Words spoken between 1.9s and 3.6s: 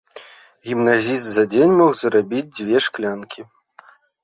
зарабіць дзве шклянкі.